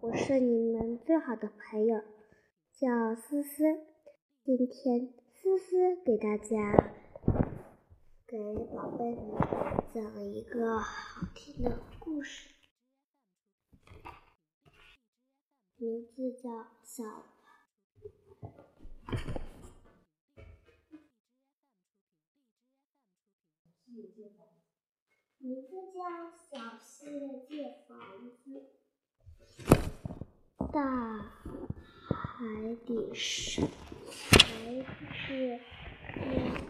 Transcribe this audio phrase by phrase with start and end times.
[0.00, 2.02] 我是你们最好的朋友，
[2.72, 3.64] 叫思思。
[4.42, 6.94] 今天思思给大家
[8.26, 8.36] 给
[8.74, 9.34] 宝贝们
[9.94, 12.54] 讲一个好听的故事，
[15.76, 16.50] 名字叫
[16.82, 17.04] 小。
[25.38, 26.00] 名字叫
[26.36, 27.08] 小谢
[27.46, 28.83] 借房子。
[30.72, 33.68] 大海底上，
[34.30, 35.60] 海是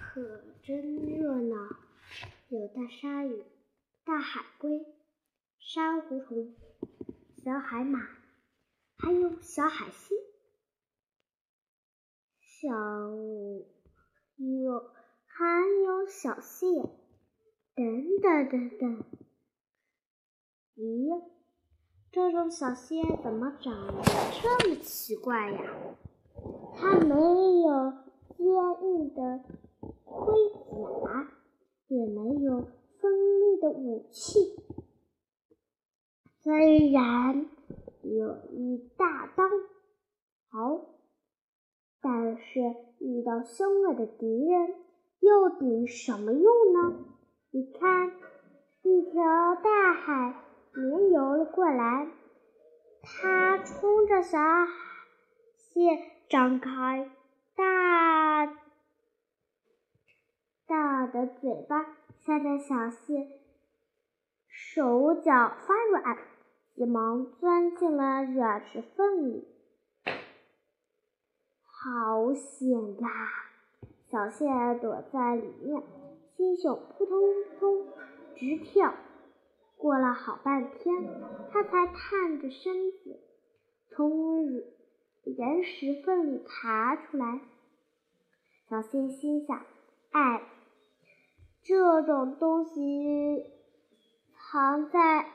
[0.00, 1.56] 可真热闹，
[2.48, 3.44] 有大鲨鱼、
[4.04, 4.86] 大海龟、
[5.58, 6.54] 珊瑚虫、
[7.44, 8.00] 小海马，
[8.96, 10.16] 还有小海星，
[12.40, 12.68] 小
[14.36, 14.92] 有
[15.26, 16.66] 还有小蟹。
[17.72, 19.04] 等等等等，
[20.76, 21.22] 咦，
[22.12, 24.02] 这种小蟹怎么长得
[24.42, 25.60] 这么奇怪呀？
[26.74, 27.92] 它没有
[28.36, 28.46] 坚
[28.82, 29.44] 硬的
[30.04, 30.34] 盔
[31.04, 31.30] 甲，
[31.86, 32.66] 也没有
[33.00, 34.56] 锋利的武器，
[36.42, 37.46] 虽然
[38.02, 39.44] 有一大刀，
[40.48, 40.86] 好，
[42.00, 42.60] 但是
[42.98, 44.74] 遇到凶恶的敌人，
[45.20, 47.04] 又顶什么用呢？
[47.52, 48.10] 你看，
[48.82, 49.22] 一条
[49.62, 52.08] 大海绵游了过来，
[53.02, 54.38] 它冲着小
[55.56, 55.80] 蟹
[56.28, 57.10] 张开
[57.56, 58.46] 大
[60.66, 63.28] 大的嘴巴，吓得小蟹
[64.48, 66.18] 手脚发软，
[66.74, 69.48] 急忙钻进了软石缝里。
[71.62, 73.08] 好险呀！
[74.06, 74.46] 小蟹
[74.80, 75.82] 躲在里面。
[76.36, 77.20] 心胸扑通
[77.58, 77.86] 扑通
[78.34, 78.94] 直跳，
[79.80, 80.94] 过了好半天，
[81.50, 83.18] 他才探着身子
[83.88, 84.44] 从
[85.24, 87.40] 岩石缝里爬出来。
[88.68, 89.62] 小蟹心想
[90.12, 90.42] ：“哎，
[91.62, 93.46] 这种东西
[94.36, 95.26] 藏在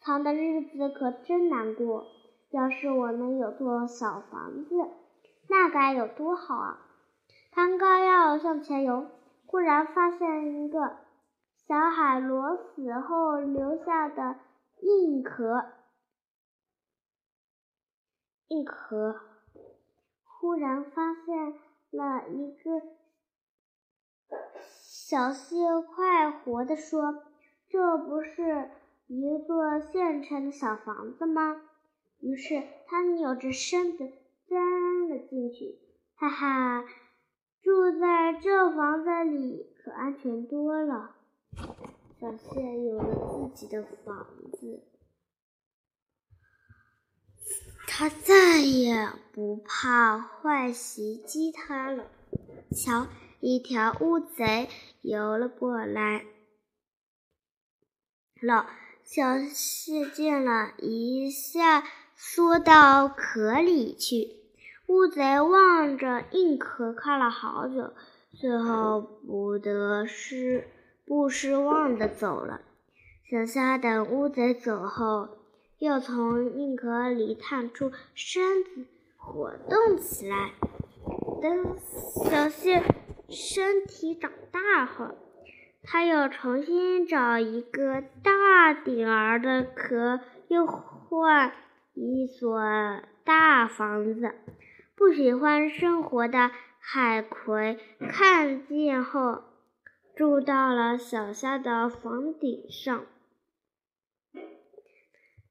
[0.00, 2.06] 藏的日子可真难过。
[2.50, 4.74] 要是我能有座小房子，
[5.48, 6.78] 那该有多好啊！”
[7.52, 9.06] 他刚要向前游。
[9.46, 10.98] 忽然发现一个
[11.68, 14.36] 小海螺死后留下的
[14.80, 15.66] 硬壳，
[18.46, 19.20] 硬壳。
[20.24, 21.52] 忽然发现
[21.90, 22.80] 了一个
[24.62, 25.56] 小蟹，
[25.94, 27.22] 快活地说
[27.68, 28.70] ：“这不是
[29.06, 31.60] 一座现成的小房子吗？”
[32.20, 34.10] 于是他扭着身子
[34.46, 35.78] 钻了进去，
[36.14, 36.86] 哈哈。
[37.60, 41.16] 住在这房子里可安全多了。
[42.20, 44.82] 小谢有了自己的房子，
[47.86, 52.10] 他再也不怕坏袭击他了。
[52.72, 53.06] 瞧，
[53.38, 54.68] 一条乌贼
[55.00, 56.24] 游了过来，
[58.42, 58.66] 了。
[59.04, 61.84] 小谢见了一下，
[62.16, 64.28] 缩到壳里去。
[64.88, 67.94] 乌贼望着硬壳看了好久，
[68.32, 70.68] 最后不得失
[71.08, 72.60] 不失望的走了。
[73.30, 75.28] 小虾等乌贼走后，
[75.78, 78.84] 又从硬壳里探出身子，
[79.16, 80.50] 活动起来。
[81.40, 81.76] 等
[82.26, 82.82] 小蟹
[83.30, 85.14] 身体长大后，
[85.82, 91.52] 它又重新找一个大点儿的壳，又换
[91.94, 92.60] 一所
[93.24, 94.34] 大房子。
[94.94, 97.78] 不喜欢生活的海葵
[98.10, 99.42] 看见后，
[100.18, 103.06] 住到了小虾的房顶上。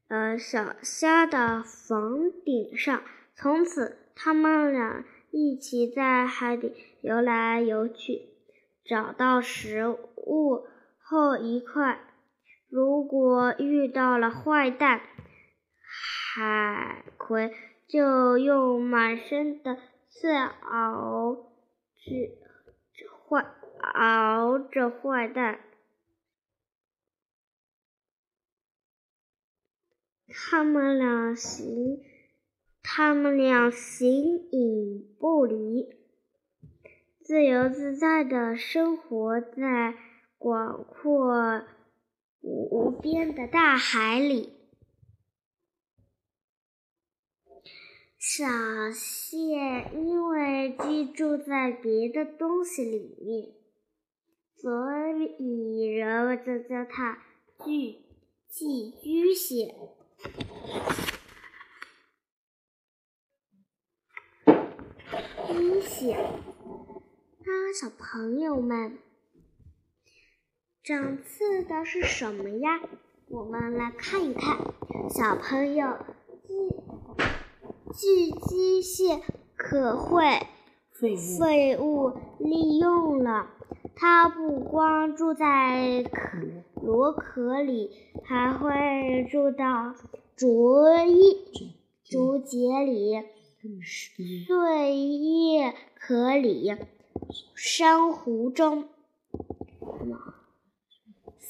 [0.10, 3.02] 呃，小虾的房顶上，
[3.34, 8.28] 从此他们俩一起在海底游来游去，
[8.84, 10.68] 找到食物
[11.00, 12.02] 后一块。
[12.70, 15.00] 如果遇到了坏蛋，
[15.80, 17.54] 海葵。
[17.88, 19.78] 就用满身的
[20.10, 21.54] 刺熬
[21.96, 22.38] 去
[23.30, 23.46] 坏
[23.80, 25.60] 熬着坏蛋，
[30.28, 32.04] 他们俩形
[32.82, 35.96] 他们俩形影不离，
[37.22, 39.96] 自由自在的生活在
[40.38, 41.66] 广阔
[42.42, 44.54] 无边的大海里。
[48.20, 48.46] 小
[48.92, 53.54] 蟹因为居住在别的东西里面，
[54.60, 54.72] 所
[55.38, 57.20] 以人们就叫它
[57.64, 58.02] 聚
[58.50, 59.76] 寄居蟹
[65.50, 66.18] 一些
[67.46, 68.98] 那小朋友们
[70.84, 72.82] 长刺的是什么呀？
[73.30, 74.58] 我们来看一看。
[75.10, 75.98] 小朋友
[76.48, 76.54] 巨
[77.94, 79.22] 巨居蟹
[79.56, 80.48] 可会
[81.40, 83.57] 废物利用了。
[84.00, 86.38] 它不光住在壳
[86.82, 87.90] 螺壳里，
[88.24, 89.96] 还会住到
[90.36, 91.38] 竹叶、
[92.04, 93.24] 竹节里、
[94.46, 96.76] 碎叶壳里、
[97.56, 98.88] 珊瑚中。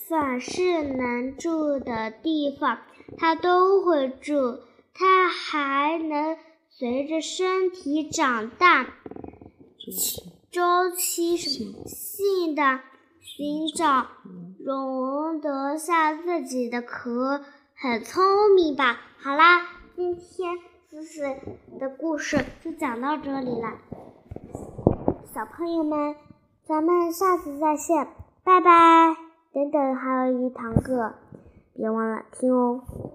[0.07, 2.79] 凡是能住的地方，
[3.17, 4.59] 它都会住。
[4.94, 6.38] 它还能
[6.69, 8.95] 随着身体长大。
[10.57, 12.80] 周期性的
[13.21, 14.07] 寻找，
[14.59, 17.42] 容得下自己的壳，
[17.75, 18.98] 很聪明吧？
[19.19, 20.57] 好啦，今天
[20.89, 21.21] 思思
[21.80, 23.74] 的故事就讲到这里了，
[25.31, 26.15] 小朋友们，
[26.65, 28.07] 咱们下次再见，
[28.44, 29.15] 拜拜！
[29.54, 31.13] 等等，还有一堂课，
[31.75, 32.81] 别忘了听哦。